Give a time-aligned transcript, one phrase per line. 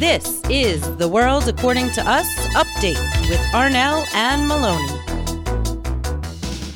[0.00, 4.88] This is The World According to Us Update with Arnell and Maloney.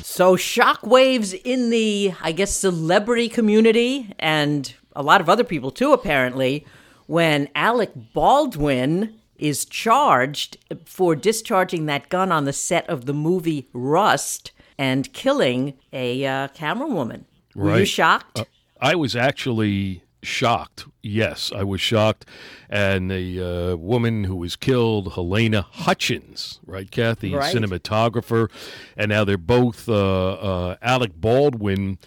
[0.03, 5.91] So, shockwaves in the, I guess, celebrity community and a lot of other people too,
[5.91, 6.67] apparently,
[7.07, 13.67] when Alec Baldwin is charged for discharging that gun on the set of the movie
[13.73, 17.25] Rust and killing a uh, camera woman.
[17.55, 18.41] Were you shocked?
[18.41, 18.45] Uh,
[18.79, 20.85] I was actually shocked.
[21.01, 22.25] Yes, I was shocked.
[22.69, 27.55] And the uh, woman who was killed, Halyna Hutchins, right, Kathy, Right.
[27.55, 28.49] cinematographer,
[28.97, 29.93] and now they're both uh,
[30.33, 31.97] uh, Alec Baldwin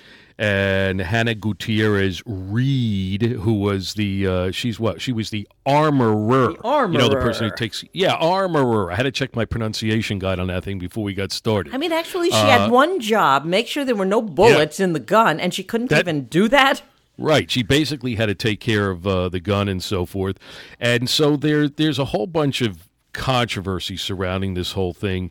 [0.41, 6.89] and Hannah Gutierrez Reed, who was the uh, she's what she was the armorer, The
[6.93, 8.93] you know, the person who takes yeah armorer.
[8.93, 11.75] I had to check my pronunciation guide on that thing before we got started.
[11.75, 14.93] I mean, actually, she Uh, had one job make sure there were no bullets in
[14.93, 16.83] the gun, and she couldn't That- even do that.
[17.19, 17.51] Right.
[17.51, 20.39] She basically had to take care of uh, the gun and so forth.
[20.79, 25.31] And so there, there's a whole bunch of controversy surrounding this whole thing.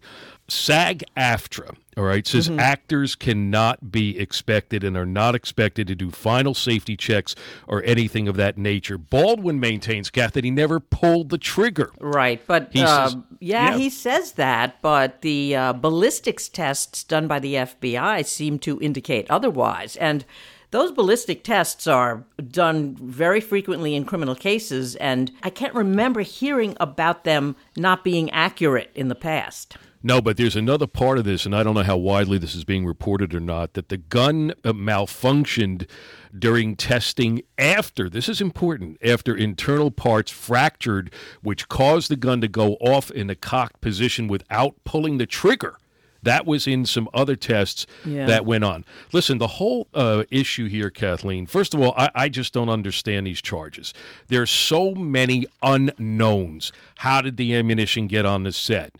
[0.50, 6.10] SAG AFTRA, all right, says actors cannot be expected and are not expected to do
[6.10, 7.36] final safety checks
[7.68, 8.98] or anything of that nature.
[8.98, 11.92] Baldwin maintains, Kath, that he never pulled the trigger.
[12.00, 13.78] Right, but He uh, says- yeah, yeah.
[13.78, 19.30] he says that, but the uh, ballistics tests done by the FBI seem to indicate
[19.30, 19.98] otherwise.
[19.98, 20.24] And
[20.72, 26.76] those ballistic tests are done very frequently in criminal cases, and I can't remember hearing
[26.80, 29.78] about them not being accurate in the past.
[30.04, 32.64] No, but there's another part of this, and I don't know how widely this is
[32.64, 35.90] being reported or not, that the gun uh, malfunctioned
[36.38, 42.48] during testing after, this is important, after internal parts fractured, which caused the gun to
[42.48, 45.78] go off in a cocked position without pulling the trigger.
[46.23, 48.26] That was in some other tests Yeah.
[48.26, 48.86] that went on.
[49.14, 53.28] Listen, the whole uh, issue here, Kathleen, first of all, I, I just don't understand
[53.28, 53.94] these charges.
[54.28, 56.72] There's so many unknowns.
[56.98, 58.95] How did the ammunition get on the set?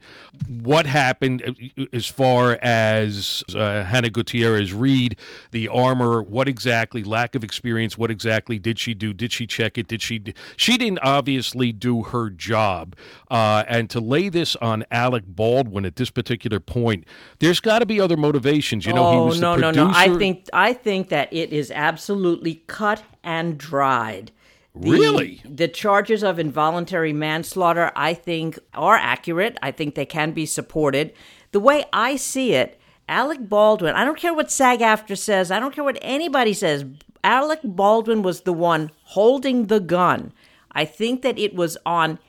[0.48, 1.42] What happened
[1.78, 5.18] uh, as far as uh, Hannah Gutierrez Reed,
[5.52, 6.22] the armor?
[6.22, 9.14] What exactly, lack of experience, what exactly did she do?
[9.14, 9.88] Did she check it?
[9.88, 10.22] Did she?
[10.56, 12.96] She didn't obviously do her job.
[13.32, 17.06] Uh, and to lay this on Alec Baldwin at this particular point,
[17.40, 18.86] there's got to be other motivations.
[18.86, 19.92] You know, oh he was no, the no, no!
[19.94, 24.32] I think I think that it is absolutely cut and dried.
[24.76, 25.42] The- Really?
[25.44, 29.58] The charges of involuntary manslaughter, I think, are accurate.
[29.62, 31.14] I think they can be supported.
[31.52, 32.80] The way I see it,
[33.10, 36.86] Alec Baldwin, I don't care what SAG AFTRA says, I don't care what anybody says.
[37.24, 40.32] Alec Baldwin was the one holding the gun.
[40.74, 42.20] I think that it was on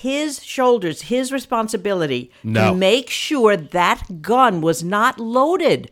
[0.00, 2.70] his shoulders, his responsibility No.
[2.70, 5.90] to make sure that gun was not loaded.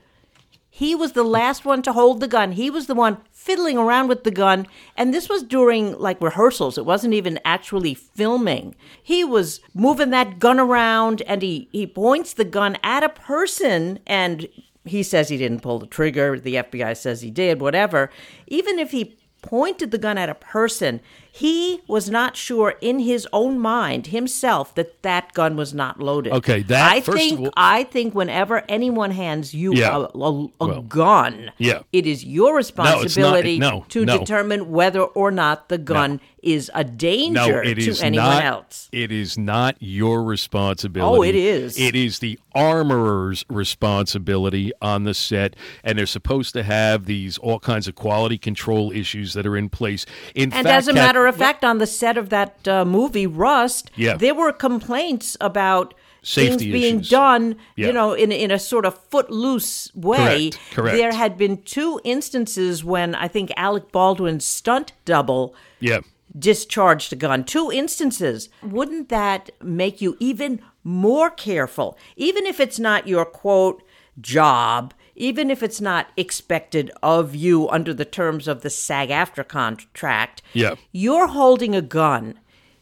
[0.70, 2.52] He was the last one to hold the gun.
[2.52, 4.66] He was the one fiddling around with the gun.
[4.96, 6.76] And this was during like rehearsals.
[6.76, 8.74] It wasn't even actually filming.
[9.02, 13.98] He was moving that gun around and he, he points the gun at a person
[14.06, 14.46] and
[14.84, 16.38] he says he didn't pull the trigger.
[16.38, 18.10] The FBI says he did, whatever.
[18.46, 21.00] Even if he pointed the gun at a person,
[21.36, 26.32] he was not sure in his own mind himself that that gun was not loaded.
[26.32, 29.96] Okay, that- I think all- I think whenever anyone hands you Yeah.
[29.96, 31.80] a, a, a Well, gun, yeah.
[31.92, 34.18] it is your responsibility no, to no.
[34.18, 38.44] determine whether or not the gun is a danger No, it is to anyone not.
[38.44, 38.88] else.
[38.92, 41.18] It is not your responsibility.
[41.18, 41.76] Oh, it is.
[41.78, 45.54] It is the armorer's responsibility on the set,
[45.84, 49.68] and they're supposed to have these all kinds of quality control issues that are in
[49.68, 50.06] place.
[50.34, 52.84] In And fact, as a Kat- matter of fact, on the set of that uh,
[52.84, 54.16] movie Rust, Yeah.
[54.16, 57.08] there were complaints about Safety things being issues.
[57.10, 57.86] done, Yeah.
[57.86, 60.50] you know, in in a sort of footloose way.
[60.50, 60.96] Correct, correct.
[60.96, 66.00] There had been two instances when I think Alec Baldwin's stunt double yeah,
[66.36, 67.44] discharged a gun.
[67.44, 68.48] Two instances.
[68.62, 71.96] Wouldn't that make you even more careful?
[72.16, 73.82] Even if it's not your quote
[74.20, 79.48] job, even if it's not expected of you under the terms of the SAG AFTRA
[79.48, 80.74] contract, Yeah.
[80.92, 82.38] you're holding a gun.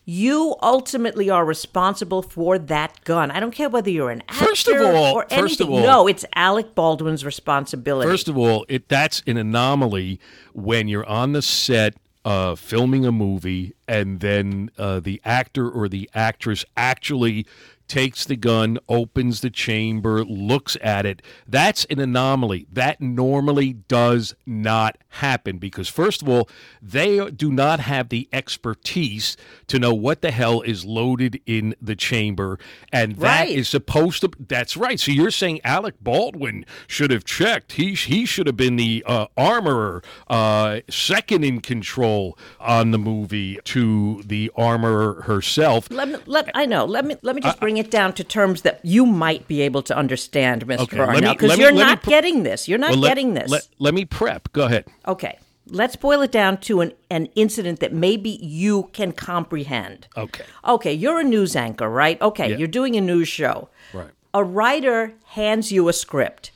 [0.06, 3.30] You ultimately are responsible for that gun.
[3.30, 5.66] I don't care whether you're an actor First of all- or first anything.
[5.68, 8.10] of all- no, it's Alec Baldwin's responsibility.
[8.10, 10.20] First of all, it that's an anomaly
[10.52, 11.94] when you're on the set
[12.26, 17.46] uh, filming a movie and then uh, the actor or the actress actually
[17.94, 21.22] takes the gun, opens the chamber, looks at it.
[21.46, 22.66] That's an anomaly.
[22.72, 26.48] That normally does not happen because, first of all,
[26.82, 29.36] they do not have the expertise
[29.68, 32.58] to know what the hell is loaded in the chamber.
[32.92, 33.50] And that Right.
[33.56, 34.30] is supposed to.
[34.40, 34.98] That's right.
[34.98, 37.72] So you're saying Alec Baldwin should have checked.
[37.74, 43.60] He he should have been the uh, armorer, uh, second in control on the movie
[43.66, 45.88] to the armorer herself.
[45.92, 46.84] Let me, let, I know.
[46.86, 49.82] Let me let me just bring it down to terms that you might be able
[49.82, 50.80] to understand, Mr.
[50.80, 52.68] Okay, Arnell, because you're let me not getting this.
[52.68, 53.50] You're not Well, let- getting this.
[53.50, 54.52] Let, let me prep.
[54.52, 54.86] Go ahead.
[55.06, 55.38] okay,
[55.68, 60.06] let's boil it down to an, an incident that maybe you can comprehend.
[60.16, 60.44] Okay.
[60.66, 62.20] Okay, you're a news anchor, right?
[62.20, 62.56] Okay, Yeah.
[62.56, 63.68] you're doing a news show.
[63.92, 64.08] Right.
[64.34, 66.50] A writer hands you a script,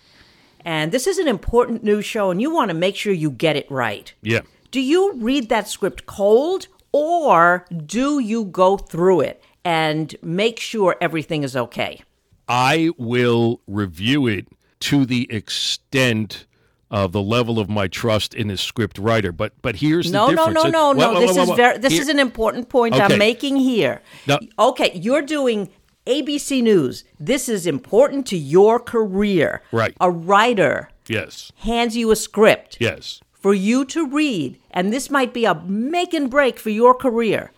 [0.65, 3.57] and this is an important news show, and you want to make sure you get
[3.57, 4.13] it right.
[4.23, 4.41] Yeah.
[4.71, 10.97] Do you read that script cold, or do you go through it and make sure
[10.99, 12.01] everything is okay?
[12.49, 14.47] I will review it
[14.81, 16.47] to the extent
[16.91, 19.31] of the level of my trust in the script writer.
[19.31, 20.65] But but here's No, the no, difference.
[20.65, 21.13] no, no, Whoa, no.
[21.13, 21.55] whoa, This whoa, is whoa.
[21.57, 21.79] very.
[21.79, 23.03] This Here- is an important point Okay.
[23.05, 24.01] I'm making here.
[24.27, 24.39] No.
[24.59, 25.69] Okay, you're doing
[26.07, 27.05] ABC News.
[27.21, 29.61] This is important to your career.
[29.71, 29.95] Right.
[30.01, 33.21] A writer yes, hands you a script yes.
[33.35, 37.51] for you to read, and this might be a make and break for your career.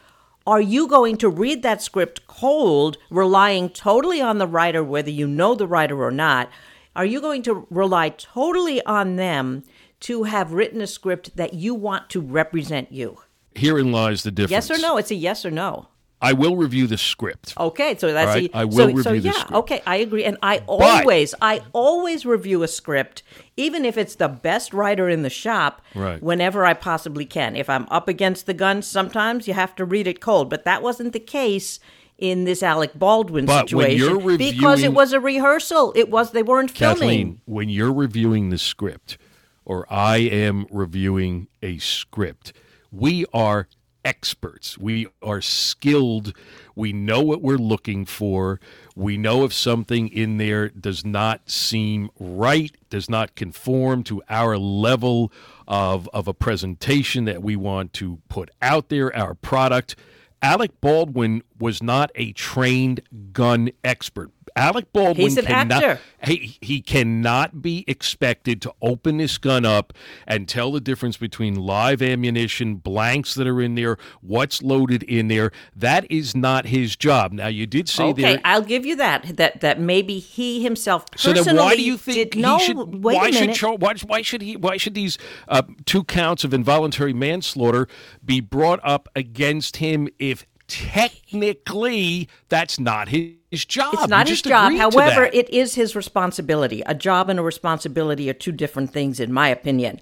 [0.46, 5.26] Are you going to read that script cold, relying totally on the writer, whether you
[5.26, 6.50] know the writer or not?
[6.96, 9.64] Are you going to rely totally on them
[10.00, 13.18] to have written a script that you want to represent you?
[13.54, 14.68] Herein lies the difference.
[14.68, 14.96] Yes or no?
[14.96, 15.88] It's a yes or no.
[16.22, 17.54] I will review the script.
[17.58, 19.52] Okay, so that's right, I will so, review so the yeah, script.
[19.52, 23.22] okay, I agree, and I always, I always review a script,
[23.56, 25.80] even if it's the best writer in the shop.
[25.94, 26.22] Right.
[26.22, 27.56] Whenever I possibly can.
[27.56, 30.82] If I'm up against the gun, sometimes you have to read it cold, but that
[30.82, 31.80] wasn't the case
[32.20, 35.92] in this Alec Baldwin But when situation you're because it was a rehearsal.
[35.96, 36.98] It was they weren't filming.
[36.98, 39.16] Kathleen, when you're reviewing the script,
[39.64, 42.52] or I am reviewing a script,
[42.92, 43.68] we are
[44.04, 44.78] experts.
[44.78, 46.32] We are skilled.
[46.74, 48.60] We know what we're looking for.
[48.96, 54.58] We know if something in there does not seem right, does not conform to our
[54.58, 55.32] level
[55.66, 59.96] of, of a presentation that we want to put out there, our product.
[60.42, 63.02] Alec Baldwin was not a trained
[63.32, 64.30] gun expert.
[64.56, 66.00] Alec Baldwin He's an cannot, actor.
[66.24, 69.92] he, he cannot be expected to open this gun up
[70.26, 75.28] and tell the difference between live ammunition, blanks that are in there, what's loaded in
[75.28, 75.52] there.
[75.76, 77.32] That is not his job.
[77.32, 78.40] Now, you did say Okay, there.
[78.44, 79.36] I'll give you that.
[79.36, 82.58] That that maybe he himself So personally then, why do you think did, he no,
[82.58, 83.04] should?
[83.04, 83.56] Wait why a should minute.
[83.56, 84.56] Char- why, why should he?
[84.56, 85.16] Why should these
[85.48, 87.86] uh, two counts of involuntary manslaughter
[88.24, 93.94] be brought up against him if technically that's not his job?
[93.94, 94.72] It's not his job.
[94.74, 96.82] However, it is his responsibility.
[96.86, 100.00] A job and a responsibility are two different things, in my opinion.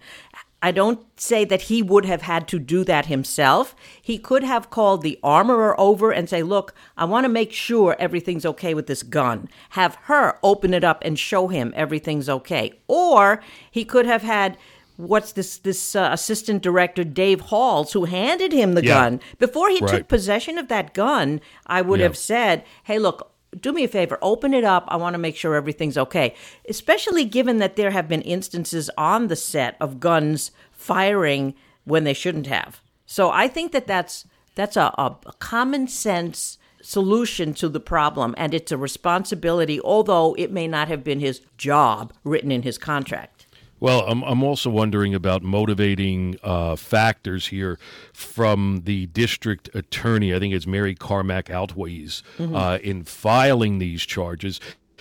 [0.60, 3.76] I don't say that he would have had to do that himself.
[4.02, 7.94] He could have called the armorer over and say, Look, I want to make sure
[7.98, 9.48] everything's okay with this gun.
[9.70, 12.72] Have her open it up and show him everything's okay.
[12.88, 14.58] Or he could have had.
[14.98, 15.58] What's this?
[15.58, 18.94] This uh, assistant director, Dave Halls, who handed him the Yeah.
[18.94, 19.88] gun before he Right.
[19.98, 21.40] took possession of that gun.
[21.66, 22.06] I would Yeah.
[22.06, 23.30] have said, "Hey, look,
[23.60, 24.86] do me a favor, open it up.
[24.88, 26.34] I want to make sure everything's okay."
[26.68, 31.54] Especially given that there have been instances on the set of guns firing
[31.84, 32.80] when they shouldn't have.
[33.06, 34.24] So I think that that's
[34.56, 40.34] that's a, a, a common sense solution to the problem, and it's a responsibility, although
[40.36, 43.46] it may not have been his job written in his contract.
[43.80, 47.78] Well, I'm, I'm also wondering about motivating uh, factors here
[48.12, 50.34] from the district attorney.
[50.34, 52.22] I think it's Mary Carmack-Altwies
[52.54, 54.60] uh, in filing these charges.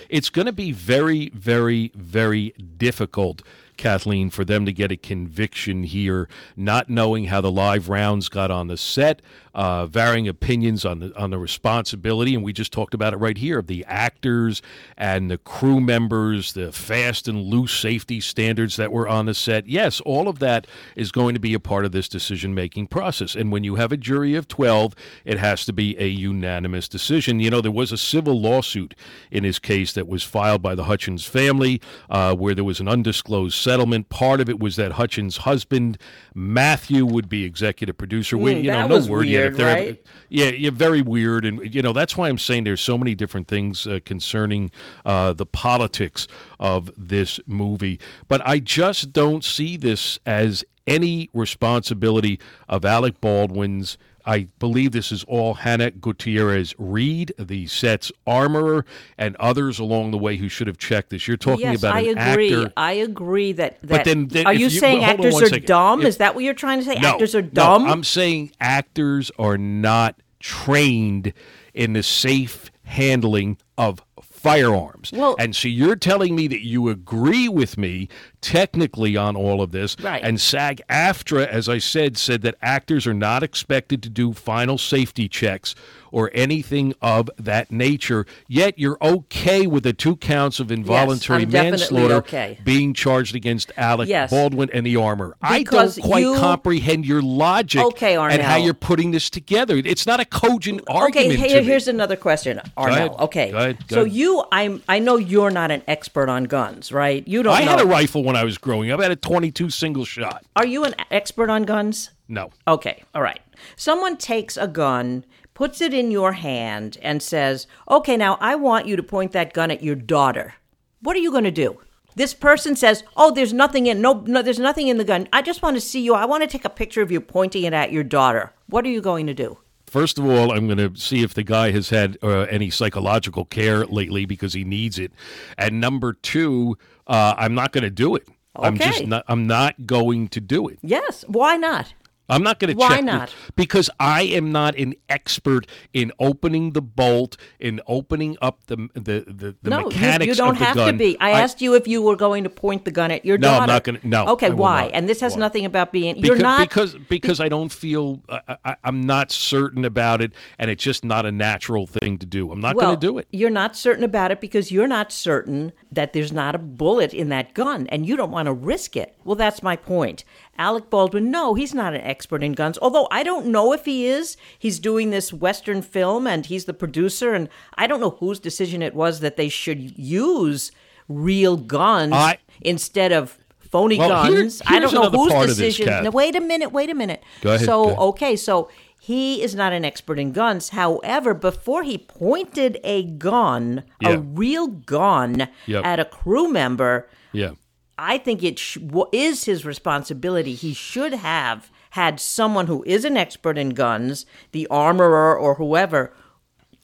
[0.10, 3.42] It's going to be very, very, very difficult,
[3.78, 8.52] Kathleen, for them to get a conviction here, not knowing how the live rounds got
[8.52, 9.24] on the set,
[9.58, 13.38] uh, varying opinions on the on the responsibility, and we just talked about it right
[13.40, 14.62] here of the actors
[14.96, 19.66] and the crew members, the fast and loose safety standards that were on the set.
[19.68, 23.36] Yes, all of that is going to be a part of this decision making process.
[23.36, 24.94] And when you have a jury of twelve,
[25.26, 27.40] it has to be a unanimous decision.
[27.40, 28.94] You know, there was a civil lawsuit
[29.32, 32.88] in his case that was filed by the Hutchins family, uh, where there was an
[32.88, 34.10] undisclosed settlement.
[34.10, 35.98] Part of it was that Hutchins' husband
[36.36, 38.38] Matthew would be executive producer.
[38.38, 40.06] we, Mm, you know, no word yet weird, right?
[40.30, 43.48] yeah, yeah, very weird, and you know that's why I'm saying there's so many different
[43.48, 44.72] things uh, concerning
[45.06, 46.27] uh, the politics
[46.60, 48.00] of this movie.
[48.27, 53.98] But I just don't see this as any responsibility of Alec Baldwin's.
[54.28, 58.86] I believe this is all Hannah Gutierrez Reed, the set's armorer,
[59.18, 61.28] and others along the way who should have checked this.
[61.28, 62.54] You're talking yes, about I an agree.
[62.54, 62.74] actor.
[62.76, 63.80] I agree that.
[63.84, 65.66] that then- then are you, you- saying on actors are second.
[65.66, 66.02] dumb?
[66.02, 66.96] If- Is that what you're trying to say?
[67.00, 67.86] No, actors are no, dumb.
[67.88, 71.32] I'm saying actors are not trained
[71.74, 75.12] in the safe handling of firearms.
[75.14, 78.08] Well- and so you're telling me that you agree with me
[78.41, 79.96] technically on all of this.
[80.00, 80.24] Right.
[80.24, 84.77] And SAG AFTRA, as I said, said that actors are not expected to do final
[84.77, 85.75] safety checks
[86.12, 88.25] or anything of that nature.
[88.48, 92.60] Yet you're okay with the two counts of involuntary I'm manslaughter okay.
[92.63, 94.29] being charged against Alec Yes.
[94.29, 95.36] Baldwin and the armor.
[95.41, 99.75] I don't quite you- comprehend your logic Okay, and how you're putting this together.
[99.77, 101.39] It's not a cogent Okay, argument.
[101.39, 101.65] here, me.
[101.67, 103.20] here's another question, Arnell.
[103.20, 103.88] Okay, Go ahead.
[103.88, 104.13] Go so ahead.
[104.13, 107.27] you, I'm, I know you're not an expert on guns, right?
[107.27, 107.53] You don't.
[107.53, 107.72] I know.
[107.72, 109.00] had a rifle when I was growing up.
[109.00, 110.46] I had a 22 single shot.
[110.58, 112.12] Are you an expert on guns?
[112.28, 112.50] No.
[112.68, 113.40] Okay, all right.
[113.78, 118.86] Someone takes a gun, puts it in your hand, and says, Okay, now I want
[118.86, 120.56] you to point that gun at your daughter.
[121.02, 121.80] What are you going to do?
[122.16, 125.30] This person says, "Oh, there's nothing in no, no, there's nothing in the gun.
[125.32, 126.16] I just want to see you.
[126.16, 128.90] I want to take a picture of you pointing it at your daughter." What are
[128.90, 129.60] you going to do?
[129.98, 133.46] First of all, I'm going to see if the guy has had uh, any psychological
[133.46, 135.12] care lately because he needs it.
[135.58, 136.77] And number two,
[137.08, 138.27] uh, I'm not going to do it.
[138.56, 139.25] I'm just not.
[139.27, 140.77] I'm not going to do it.
[140.84, 141.25] Yes.
[141.27, 141.96] Why not?
[142.30, 143.34] I'm not going to Why check the- not?
[143.56, 149.24] because I am not an expert in opening the bolt, in opening up the the
[149.28, 150.94] the, the no, you, mechanics you don't have gun.
[150.94, 151.18] to be.
[151.20, 153.68] I, asked you if you were going to point the gun at your No, I'm
[153.68, 154.86] not gonna- no, Okay, why?
[154.86, 154.92] not.
[154.94, 155.40] And this has Why?
[155.40, 156.16] nothing about being.
[156.16, 160.34] because, you're not because because I don't feel I, I, I'm not certain about it,
[160.60, 162.52] and it's just not a natural thing to do.
[162.52, 163.28] I'm not well, going to do it.
[163.32, 167.30] You're not certain about it because you're not certain that there's not a bullet in
[167.30, 169.16] that gun and you don't want to risk it.
[169.24, 170.24] Well, that's my point.
[170.58, 174.08] Alec Baldwin, no, he's not an expert in guns, although I don't know if he
[174.08, 174.38] is.
[174.58, 178.82] He's doing this Western film and he's the producer, and I don't know whose decision
[178.82, 180.72] it was that they should use
[181.08, 184.62] real guns I- instead of phony Well, here- guns.
[184.66, 186.04] I don't know whose part of this, decision.
[186.06, 187.22] Now, wait a minute, wait a minute.
[187.42, 188.00] Go ahead, So, go ahead.
[188.00, 190.70] okay, so he is not an expert in guns.
[190.70, 194.10] However, before he pointed a gun, Yeah.
[194.14, 195.86] a real gun, Yep.
[195.86, 197.52] at a crew member, Yeah.
[197.98, 198.77] I think it sh-
[199.12, 200.54] is his responsibility.
[200.54, 206.13] He should have had someone who is an expert in guns, the armorer or whoever,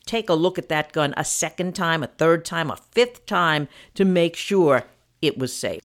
[0.05, 3.67] take a look at that gun a second time, a third time, a fifth time
[3.93, 4.84] to make sure
[5.22, 5.82] it was safe.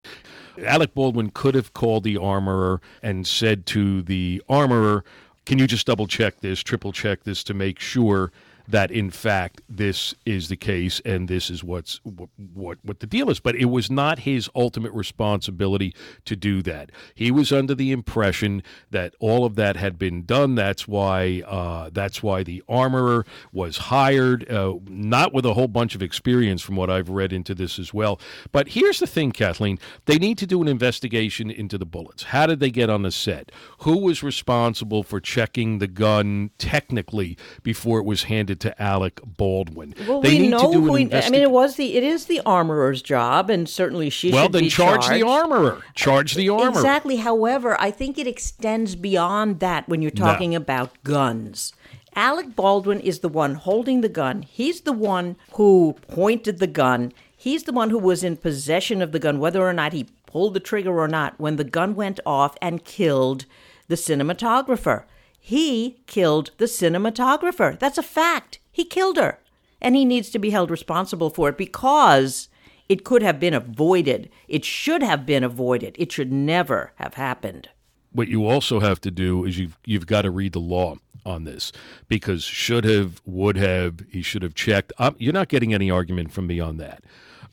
[0.65, 5.03] Alec Baldwin could have called the armorer and said to the armorer,
[5.45, 8.31] "Can you just double check this, triple check this to make sure
[8.67, 13.07] that in fact this is the case and this is what's what what, what the
[13.07, 15.93] deal is?" But it was not his ultimate responsibility
[16.25, 16.91] to do that.
[17.15, 20.55] He was under the impression that all of that had been done.
[20.55, 25.95] That's why uh, that's why the armorer was hired, uh, not with a whole bunch
[25.95, 28.19] of experience, from what I've read into this as well.
[28.51, 32.23] But here's the thing, Kathleen: they need to do an investigation into the bullets.
[32.23, 33.51] How did they get on the set?
[33.79, 39.95] Who was responsible for checking the gun technically before it was handed to Alec Baldwin?
[40.07, 40.95] Well, they we need know to do who.
[40.95, 44.31] an he- I mean, it was the it is the armorer's job, and certainly she
[44.31, 45.81] well, should then be charge the armorer.
[45.95, 46.69] Charge the armorer.
[46.69, 47.17] Exactly.
[47.17, 51.73] However, I think it extends beyond that when you're talking about guns.
[52.15, 54.41] Alec Baldwin is the one holding the gun.
[54.41, 57.13] He's the one who pointed the gun.
[57.35, 60.55] He's the one who was in possession of the gun, whether or not he pulled
[60.55, 63.45] the trigger or not, when the gun went off and killed
[63.87, 65.03] the cinematographer.
[65.47, 67.79] He killed the cinematographer.
[67.79, 68.59] That's a fact.
[68.69, 69.39] He killed her.
[69.81, 72.49] And he needs to be held responsible for it because
[72.89, 74.29] it could have been avoided.
[74.49, 75.95] It should have been avoided.
[75.97, 77.69] It should never have happened.
[78.11, 81.43] what you also have to do is you've you've got to read the law on
[81.45, 81.71] this
[82.09, 84.91] because should have, would have, he should have checked.
[84.97, 87.03] Um, you're not getting any argument from me on that,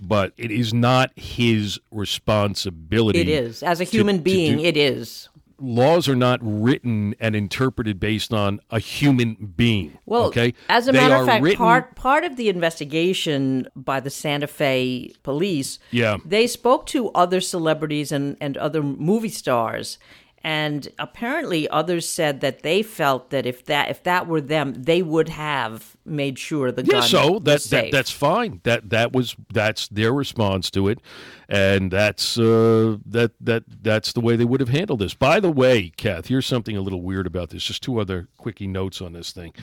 [0.00, 3.20] but it is not his responsibility.
[3.20, 3.62] It is.
[3.62, 5.28] As a human to being, do- it is.
[5.58, 9.98] Laws are not written and interpreted based on a human being.
[10.06, 14.00] Well, okay, as a They matter of fact, written- part part of the investigation by
[14.00, 16.18] the Santa Fe police, Yeah.
[16.24, 19.98] they spoke to other celebrities and, and other movie stars,
[20.44, 25.00] and apparently others said that they felt that if that if that were them, they
[25.00, 28.60] would have made sure the Yeah, gun so was that, that that's fine.
[28.64, 31.00] That that was that's their response to it,
[31.48, 35.14] and that's uh, that that that's the way they would have handled this.
[35.14, 37.64] By the way, Kath, here's something a little weird about this.
[37.64, 39.54] Just two other quickie notes on this thing.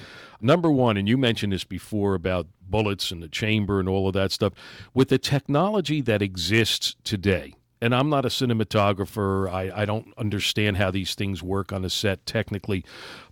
[0.41, 4.13] Number one, and you mentioned this before about bullets and the chamber and all of
[4.13, 4.53] that stuff.
[4.95, 9.51] With the technology that exists today, and I'm not a cinematographer.
[9.51, 12.85] I, I don't understand how these things work on a set technically.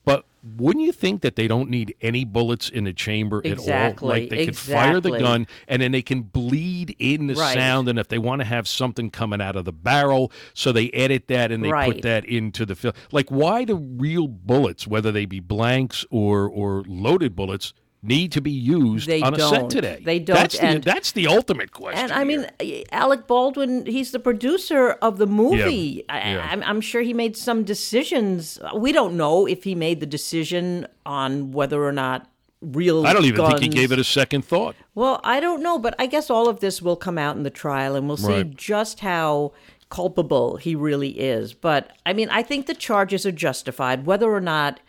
[0.06, 0.26] But
[0.58, 3.52] wouldn't you think that they don't need any bullets in a chamber at all?
[3.54, 7.54] Exactly, Like they could fire the gun and then they can bleed in the Right.
[7.54, 7.88] sound.
[7.88, 11.28] And if they want to have something coming out of the barrel, so they edit
[11.28, 12.94] that and they put that into the film.
[13.12, 18.42] Like, why the real bullets, whether they be blanks or, or loaded bullets, need to
[18.42, 19.70] be used They on a set don't.
[19.70, 20.02] today?
[20.04, 22.04] They don't, That's the, that's the ultimate question.
[22.04, 22.84] And I mean, here.
[22.92, 26.06] Alec Baldwin, he's the producer of the movie.
[26.08, 26.48] Yeah, I, yeah.
[26.50, 28.60] I'm, I'm sure he made some decisions.
[28.76, 32.30] We don't know if he made the decision on whether or not
[32.62, 33.06] real.
[33.06, 34.76] I don't even think he gave it a second thought.
[34.96, 37.50] Well, I don't know, but I guess all of this will come out in the
[37.50, 38.56] trial, and we'll see Right.
[38.56, 39.54] just how
[39.90, 41.54] culpable he really is.
[41.54, 44.80] But I mean, I think the charges are justified, whether or not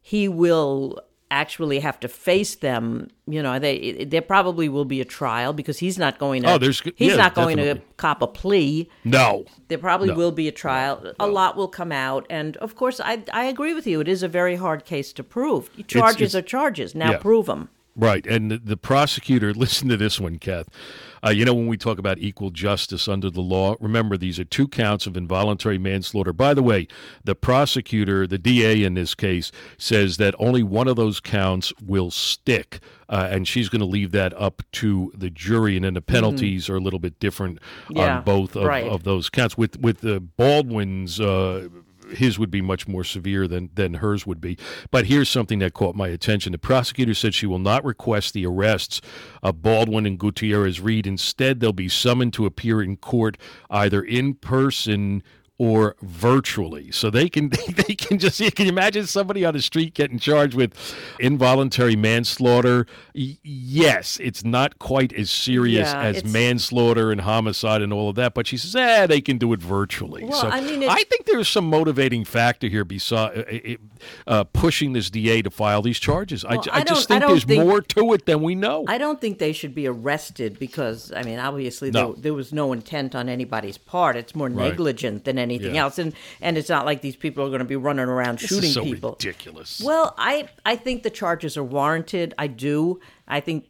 [0.00, 1.00] he will
[1.30, 3.08] actually have to face them.
[3.26, 6.52] You know, they there probably will be a trial because he's not going to.
[6.52, 7.80] Oh, there's- he's yeah, not going definitely.
[7.80, 8.88] to cop a plea.
[9.04, 9.44] No.
[9.68, 10.14] There probably No.
[10.14, 11.12] will be a trial.
[11.18, 14.00] A lot will come out, and of course, I I agree with you.
[14.00, 15.70] It is a very hard case to prove.
[15.86, 16.94] Charges it's- are charges.
[16.94, 17.18] Now yeah.
[17.18, 17.68] prove them.
[17.96, 18.26] Right.
[18.26, 20.68] And the, the prosecutor, listen to this one, Kath.
[21.24, 24.44] Uh, you know, when we talk about equal justice under the law, remember these are
[24.44, 26.34] two counts of involuntary manslaughter.
[26.34, 26.86] By the way,
[27.22, 32.10] the prosecutor, the DA in this case, says that only one of those counts will
[32.10, 32.80] stick.
[33.08, 36.68] Uh, and she's going to leave that up to the jury, and then the penalties
[36.68, 37.58] are a little bit different
[37.88, 38.86] Yeah, on both of, right.
[38.86, 39.56] of those counts.
[39.56, 41.68] With with the Baldwin's, uh,
[42.10, 44.58] his would be much more severe than than hers would be.
[44.90, 46.52] But here's something that caught my attention.
[46.52, 49.00] The prosecutor said she will not request the arrests
[49.42, 51.06] of Baldwin and Gutierrez Reed.
[51.06, 53.36] Instead, they'll be summoned to appear in court
[53.70, 55.22] either in person
[55.56, 56.90] or virtually.
[56.90, 57.48] So they can
[57.88, 60.74] they can just you can imagine somebody on the street getting charged with
[61.20, 62.86] involuntary manslaughter.
[63.14, 68.34] Yes, it's not quite as serious Yeah, as manslaughter and homicide and all of that,
[68.34, 70.24] but she says, eh, they can do it virtually.
[70.24, 73.44] Well, so I mean, I think there's some motivating factor here besides
[74.26, 76.44] uh, pushing this DA to file these charges.
[76.44, 78.42] I, Well, ju- I I just don't- I think there's think- more to it than
[78.42, 78.84] we know.
[78.88, 82.12] I don't think they should be arrested because, I mean, obviously No.
[82.12, 84.16] there, there was no intent on anybody's part.
[84.16, 84.70] It's more Right.
[84.70, 85.82] negligent than anything Yeah.
[85.84, 88.48] else, and and it's not like these people are going to be running around this
[88.48, 89.10] shooting so people.
[89.12, 89.80] ridiculous.
[89.84, 92.34] Well, I I think the charges are warranted.
[92.38, 93.00] I do.
[93.28, 93.64] I think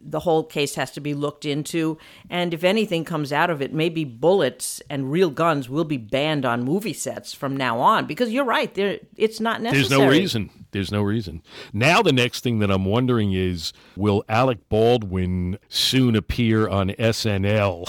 [0.00, 1.98] the whole case has to be looked into,
[2.30, 6.44] and if anything comes out of it, maybe bullets and real guns will be banned
[6.46, 8.06] on movie sets from now on.
[8.06, 9.88] Because you're right, there it's not necessary.
[9.88, 10.50] There's no reason.
[10.70, 11.42] There's no reason.
[11.72, 17.86] Now, the next thing that I'm wondering is will Alec Baldwin soon appear on SNL?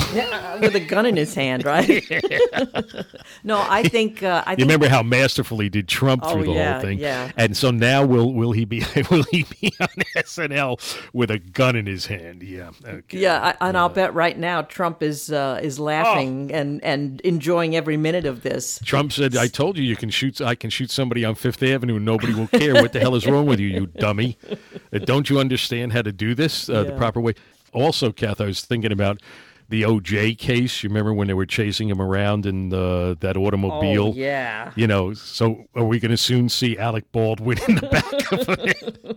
[0.62, 2.02] with a gun in his hand, right?
[3.44, 6.52] no, I think uh, I You think remember how masterfully did Trump Oh, through the
[6.54, 7.00] yeah, whole thing?
[7.00, 7.32] yeah.
[7.38, 8.80] And so now will will he be
[9.12, 10.80] will he be on SNL
[11.14, 12.44] with a gun in his hand?
[12.44, 12.72] Yeah.
[12.86, 13.20] Okay.
[13.20, 17.76] Yeah, I, and I'll bet right now Trump is uh, is laughing and, and enjoying
[17.76, 18.80] every minute of this.
[18.84, 20.42] Trump said, "I told you you can shoot.
[20.42, 22.74] I can shoot somebody on Fifth Avenue, and nobody will care.
[22.74, 24.38] What the hell is wrong with you, you dummy?
[24.92, 27.34] Uh, Don't you understand how to do this uh, the proper way?"
[27.74, 29.22] Also, Kath, I was thinking about
[29.70, 30.84] the OJ case.
[30.84, 34.08] You remember when they were chasing him around in uh, that automobile?
[34.08, 34.72] Oh, yeah.
[34.76, 38.50] You know, so are we going to soon see Alec Baldwin in the back of
[38.50, 39.16] a,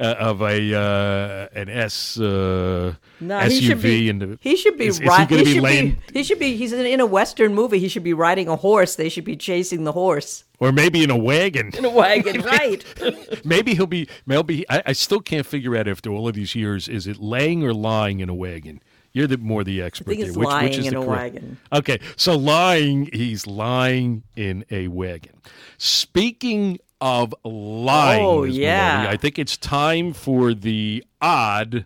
[0.00, 3.50] uh, of a uh, an S uh, No, SUV?
[3.50, 4.10] he should be.
[4.10, 6.02] and the, he should be is, is he ri- going to be should laying?
[6.12, 6.56] He should be.
[6.56, 7.78] He's in, in a western movie.
[7.78, 8.96] He should be riding a horse.
[8.96, 11.72] They should be chasing the horse or maybe in a wagon.
[11.76, 12.84] in a wagon, right?
[13.44, 14.08] Maybe he'll be.
[14.26, 17.64] Maybe I, I still can't figure out after all of these years is it laying
[17.64, 18.80] or lying in a wagon.
[19.12, 20.16] You're the more the expert.
[20.16, 20.26] there.
[20.28, 21.58] which, lying which is in the a correct- wagon.
[21.72, 23.08] Okay, so lying.
[23.12, 25.32] He's lying in a wagon.
[25.78, 28.56] Speaking of lying, Oh, Ms.
[28.56, 28.98] yeah.
[28.98, 31.84] Maloney, I think it's time for the odd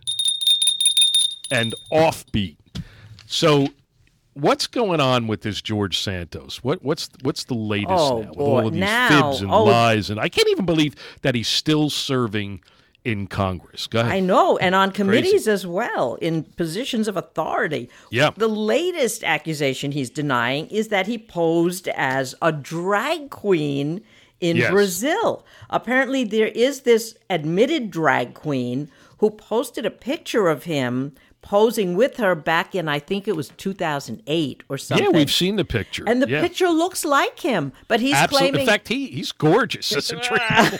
[1.51, 2.57] and offbeat.
[3.25, 3.67] So.
[4.37, 6.61] What's going on with this George Santos?
[6.61, 8.43] What what's what's the latest Oh, now with boy.
[8.43, 10.09] all of these Now- fibs and oh, lies?
[10.09, 12.59] And I can't even believe that he's still serving
[13.05, 13.87] in Congress.
[13.87, 14.11] Go ahead.
[14.11, 17.89] I know, and on committees as well, in positions of authority.
[18.09, 18.31] Yeah.
[18.35, 24.01] The latest accusation he's denying is that he posed as a drag queen
[24.41, 24.71] in Yes.
[24.71, 25.45] Brazil.
[25.69, 28.89] Apparently, there is this admitted drag queen
[29.19, 31.13] who posted a picture of him
[31.45, 35.05] posing with her back in, I think it was 2008 or something.
[35.05, 36.03] Yeah, we've seen the picture.
[36.07, 36.41] And the yeah.
[36.41, 38.49] picture looks like him, but he's Absolutely.
[38.49, 40.79] claiming In fact, he he's gorgeous as a drag.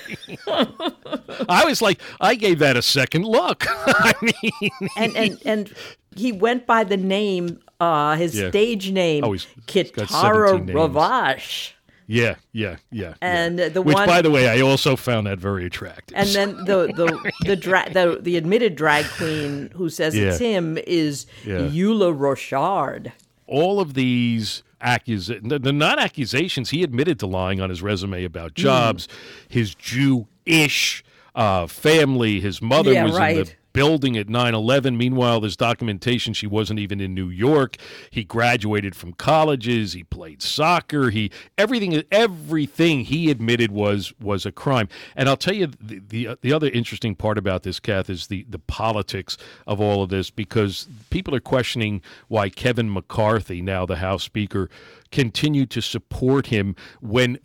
[1.48, 3.66] I was like, I gave that a second look.
[3.70, 5.74] I mean, and and and
[6.16, 8.50] he went by the name uh his Yeah.
[8.50, 10.78] stage name Oh, he's- he's got Kitara 17 names.
[10.78, 11.72] Ravash
[12.08, 13.14] yeah, yeah, yeah.
[13.22, 13.70] And yeah.
[13.70, 16.16] the which, one- by the way, I also found that very attractive.
[16.18, 20.78] and then the the the, dra- the the admitted drag queen who says it's him
[20.86, 21.60] is Yeah.
[21.70, 23.12] Eula Rochard
[23.48, 26.72] all of these accusations, they're not accusations.
[26.72, 28.62] He admitted to lying on his resume about Hmm.
[28.64, 29.08] jobs,
[29.48, 31.04] his Jewish
[31.36, 32.40] uh, family.
[32.40, 34.96] His mother Yeah, was in the building at 9/11.
[34.98, 37.78] Meanwhile, there's documentation she wasn't even in New York.
[38.10, 39.94] He graduated from colleges.
[39.94, 41.10] He played soccer.
[41.10, 44.88] He everything everything he admitted was was a crime.
[45.16, 48.46] And I'll tell you the the, the other interesting part about this, Kath, is the
[48.50, 53.98] the politics of all of this because people are questioning why Kevin McCarthy, now the
[53.98, 54.70] House Speaker,
[55.12, 57.40] continued to support him when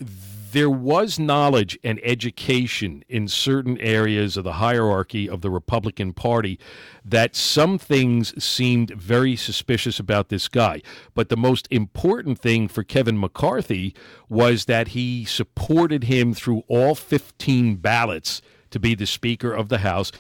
[0.52, 6.58] there was knowledge and education in certain areas of the hierarchy of the Republican Party
[7.04, 10.82] that some things seemed very suspicious about this guy.
[11.14, 13.94] But the most important thing for Kevin McCarthy
[14.28, 19.78] was that he supported him through all 15 ballots to be the Speaker of the
[19.78, 20.12] House,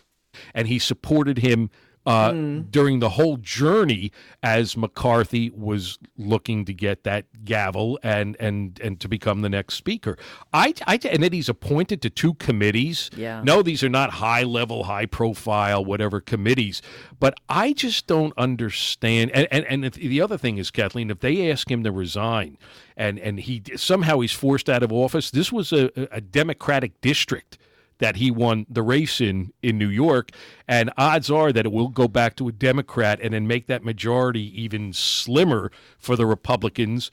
[0.54, 1.70] and he supported him
[2.06, 2.70] uh, mm.
[2.70, 4.10] during the whole journey
[4.42, 9.74] as McCarthy was looking to get that gavel and and and to become the next
[9.74, 10.16] speaker.
[10.52, 13.10] I, I and then he's appointed to two committees.
[13.16, 13.42] Yeah.
[13.44, 16.80] No, these are not high level, high profile, whatever committees.
[17.18, 19.30] But I just don't understand.
[19.32, 22.56] And and, and the other thing is, Kathleen, if they ask him to resign,
[22.96, 27.58] and and he somehow he's forced out of office, this was a, a Democratic district
[28.00, 30.30] that he won the race in in New York,
[30.66, 33.84] and odds are that it will go back to a Democrat and then make that
[33.84, 37.10] majority even slimmer for the Republicans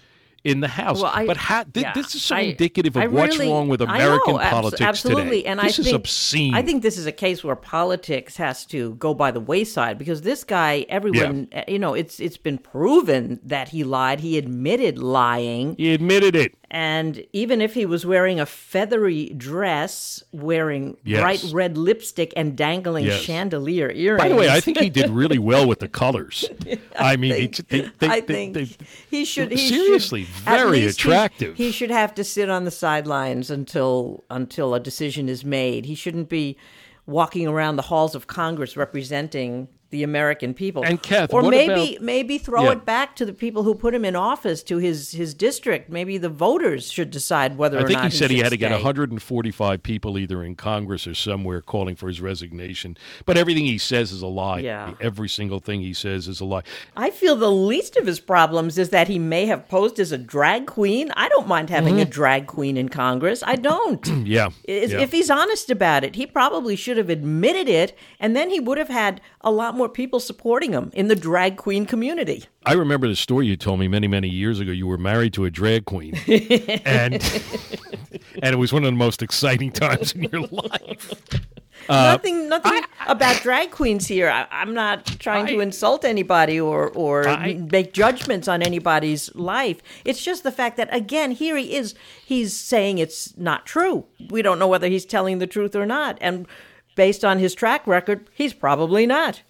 [0.47, 1.02] in the House.
[1.02, 3.52] Well, I, but ha- th- yeah, this is so I, indicative of I what's really,
[3.52, 5.39] wrong with American know, politics absolutely.
[5.39, 5.45] today.
[5.45, 6.54] And this I is think, obscene.
[6.54, 10.21] I think this is a case where politics has to go by the wayside because
[10.21, 11.63] this guy, everyone, yeah.
[11.67, 14.21] Eh, you know, it's it's been proven that he lied.
[14.21, 15.76] He admitted lying.
[15.76, 16.56] He admitted it.
[16.69, 21.21] And even if he was wearing a feathery dress, wearing yes.
[21.21, 23.21] bright red lipstick, and dangling yes.
[23.21, 24.23] chandelier earrings.
[24.23, 26.43] By the way, I think he did really well with the colors.
[26.99, 28.77] I, I mean, think, they, they, I they, think
[29.10, 29.51] he should.
[29.51, 31.56] He seriously should, very attractive.
[31.56, 35.86] He, he should have to sit on the sidelines until until a decision is made.
[35.86, 36.58] He shouldn't be
[37.06, 40.84] walking around the halls of Congress representing the American people.
[40.84, 42.71] And Kath, or maybe about, maybe throw yeah.
[42.71, 45.89] it back to the people who put him in office to his his district.
[45.89, 48.58] Maybe the voters should decide whether I or think not he said he, had to
[48.58, 48.76] get stay.
[48.76, 52.97] 145 people either in Congress or somewhere calling for his resignation.
[53.26, 54.60] But everything he says is a lie.
[54.60, 54.93] Yeah.
[55.00, 56.63] Every single thing he says is a lie.
[56.95, 60.17] I feel the least of his problems is that he may have posed as a
[60.17, 61.12] drag queen.
[61.15, 62.04] I don't mind having mm-hmm.
[62.04, 63.43] a drag queen in Congress.
[63.45, 64.06] I don't.
[64.28, 64.50] Yeah.
[64.67, 65.00] Yeah.
[65.00, 68.78] if he's honest about it, he probably should have admitted it, and then he would
[68.78, 72.43] have had a lot more people supporting him in the drag queen community.
[72.65, 74.73] I remember the story you told me many, many years ago.
[74.73, 76.15] You were married to a drag queen,
[76.86, 77.13] and
[78.43, 81.23] and it was one of the most exciting times in your life.
[81.89, 84.29] Uh, nothing, nothing about drag queens here.
[84.29, 89.81] I, I'm not trying to insult anybody or or I- make judgments on anybody's life.
[90.03, 91.93] It's just the fact that again, here he is.
[92.25, 94.05] He's saying it's not true.
[94.29, 96.45] We don't know whether he's telling the truth or not, and
[96.97, 99.43] based on his track record, he's probably not.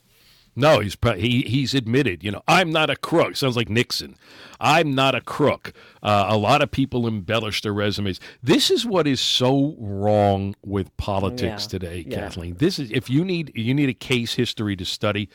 [0.60, 2.24] No, he's he he's admitted.
[2.24, 3.36] You know, I'm not a crook.
[3.36, 4.16] Sounds like Nixon.
[4.60, 5.72] I'm not a crook.
[6.02, 8.20] Uh, a lot of people embellish their resumes.
[8.42, 12.22] This is what is so wrong with politics Yeah, today, yeah.
[12.22, 12.56] Kathleen.
[12.58, 15.30] This is if you need you need a case history to study.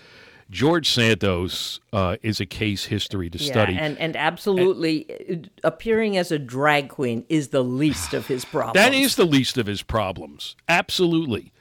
[0.51, 3.75] George Santos uh, is a case history to study.
[3.79, 8.75] and and absolutely uh, appearing as a drag queen is the least of his problems.
[8.75, 10.57] that is the least of his problems.
[10.68, 11.53] Absolutely.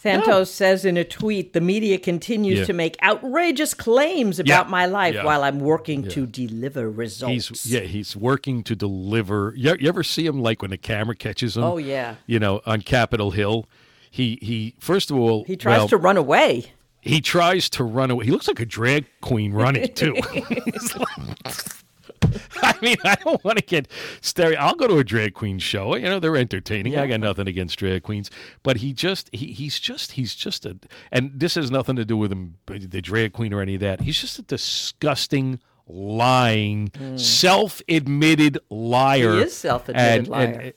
[0.00, 2.64] Santos says in a tweet, the media continues Yeah.
[2.66, 4.70] to make outrageous claims about Yeah.
[4.70, 5.24] my life Yeah.
[5.24, 7.48] while I'm working to deliver results.
[7.48, 9.52] He's yeah, he's working to deliver.
[9.56, 11.64] You, you ever see him like when the camera catches him?
[11.64, 12.14] Oh, yeah.
[12.26, 13.66] You know, on Capitol Hill,
[14.08, 16.66] he he first of all he tries well, to run away.
[17.00, 18.26] He tries to run away.
[18.26, 20.14] He looks like a drag queen running too.
[22.62, 23.88] I mean, I don't want to get
[24.20, 24.58] stereo.
[24.58, 25.96] I'll go to a drag queen show.
[25.96, 26.96] You know, they're entertaining.
[26.98, 28.30] I got nothing against drag queens,
[28.62, 30.78] but he just he, he's just he's just a
[31.12, 33.80] and this has nothing to do with him, uh, the drag queen or any of
[33.80, 34.02] that.
[34.02, 37.18] He's just a disgusting, lying, mm.
[37.18, 39.36] self-admitted liar.
[39.36, 40.44] He is self-admitted And- liar.
[40.44, 40.72] and-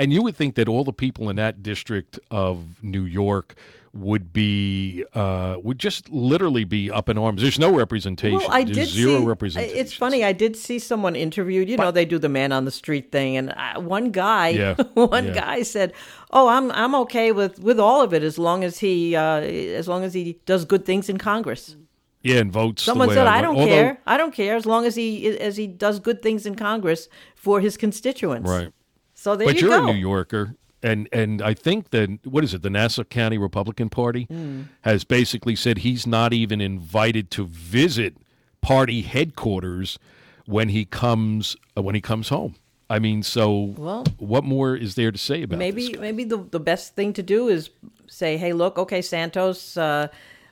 [0.00, 3.56] and you would think that all the people in that district of New York
[3.98, 7.42] would be uh, would just literally be up in arms.
[7.42, 8.38] There's no representation.
[8.38, 9.24] Well, I There's did zero see.
[9.26, 9.76] representation.
[9.78, 10.24] It's funny.
[10.24, 11.68] I did see someone interviewed.
[11.68, 14.74] You know, they do the man on the street thing, and uh, one guy, Yeah,
[14.94, 15.32] one yeah.
[15.34, 15.92] guy said,
[16.30, 19.88] "Oh, I'm I'm okay with with all of it as long as he uh, as
[19.88, 21.76] long as he does good things in Congress."
[22.22, 22.82] Yeah, and votes.
[22.84, 24.00] the Someone said, I "I don't Although- care.
[24.06, 27.60] I don't care as long as he as he does good things in Congress for
[27.60, 28.72] his constituents." Right.
[29.14, 29.88] So there But you you're go.
[29.88, 32.62] a New Yorker, and and I think that what is it?
[32.62, 34.62] The Nassau County Republican Party Hmm.
[34.82, 38.16] has basically said he's not even invited to visit
[38.60, 39.98] party headquarters
[40.46, 42.54] when he comes uh, when he comes home.
[42.90, 46.60] I mean, so Well, what more is there to say about maybe maybe the the
[46.60, 47.70] best thing to do is
[48.06, 50.08] say, "Hey, look, okay, Santos, uh,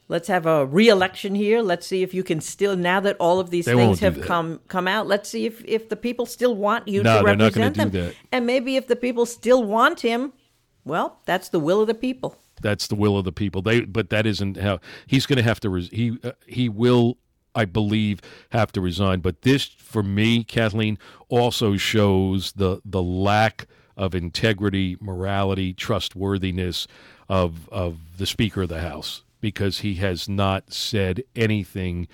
[0.09, 1.63] let's have a re-election here.
[1.63, 4.61] Let's see if you can still now that all of these They things have come
[4.69, 5.07] come out.
[5.07, 7.93] Let's see if if the people still want you No, to they're not gonna represent
[7.93, 8.07] do them.
[8.09, 8.15] that.
[8.33, 10.33] And maybe if the people still want him,
[10.85, 12.39] well, that's the will of the people.
[12.63, 13.61] That's the will of the people.
[13.63, 15.69] They, but that isn't how he's going to have to.
[15.69, 17.19] Res, he uh, he will,
[17.55, 19.21] I believe, have to resign.
[19.21, 23.67] But this, for me, Kathleen, also shows the the lack
[23.97, 26.87] of integrity, morality, trustworthiness
[27.29, 32.09] of of the Speaker of the House because he has not said anything.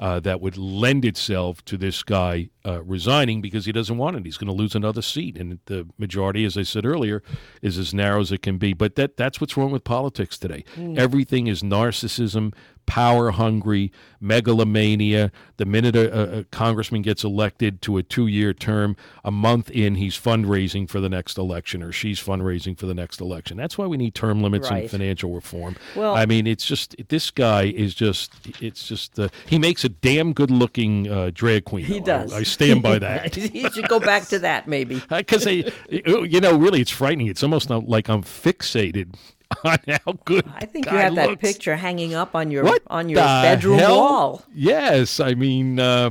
[0.00, 4.24] Uh, that would lend itself to this guy uh, resigning because he doesn't want it.
[4.24, 7.20] He's going to lose another seat, and the majority, as I said earlier,
[7.62, 8.74] is as narrow as it can be.
[8.74, 10.62] But that that's what's wrong with politics today.
[10.96, 12.54] Everything is narcissism,
[12.88, 15.30] power hungry, megalomania.
[15.58, 19.96] The minute a, a, congressman gets elected to a two year term, a month in,
[19.96, 23.58] he's fundraising for the next election, or she's fundraising for the next election.
[23.58, 25.76] That's why we need term limits and financial reform.
[25.94, 29.90] Well- I mean, it's just this guy is just it's just uh, he makes a
[29.90, 31.84] damn good looking uh, drag queen.
[31.84, 32.22] He though.
[32.22, 32.32] Does.
[32.32, 33.36] I, stand by that.
[33.54, 35.02] you should go back to that maybe.
[35.18, 37.26] Because you know, really, it's frightening.
[37.26, 39.14] It's almost not like I'm fixated
[39.64, 40.44] on how good.
[40.54, 43.96] I think you have that picture hanging up on your What on your bedroom hell?
[43.96, 44.42] wall.
[44.54, 46.10] Yes, I mean, uh,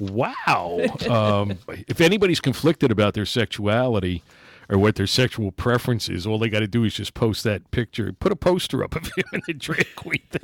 [0.00, 0.80] wow.
[1.08, 4.22] um, if anybody's conflicted about their sexuality
[4.68, 7.70] or what their sexual preference is, all they got to do is just post that
[7.70, 10.20] picture, put a poster up of him in the drag queen,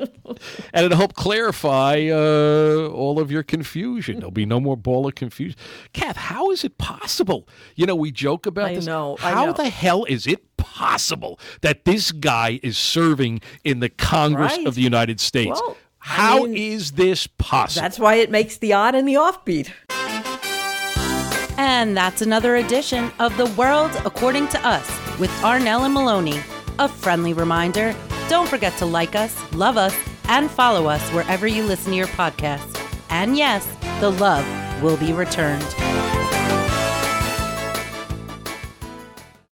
[0.73, 4.17] and it'll help clarify uh, all of your confusion.
[4.17, 5.57] There'll be no more ball of confusion.
[5.93, 7.49] Kath, how is it possible?
[7.77, 8.87] You know, we joke about I this.
[8.87, 9.53] know, How know.
[9.53, 14.67] the hell is it possible that this guy is serving in the Congress Right.
[14.67, 15.61] of the United States?
[15.61, 17.81] Well, I mean, is this possible?
[17.83, 19.71] That's why it makes the odd and the offbeat.
[21.59, 24.87] And that's another edition of The World According to Us
[25.19, 26.41] with Arnell and Maloney.
[26.79, 27.95] A friendly reminder
[28.29, 29.95] don't forget to like us, love us,
[30.29, 32.79] and follow us wherever you listen to your podcast.
[33.11, 33.67] And yes,
[34.01, 34.47] the love
[34.83, 35.63] will be returned.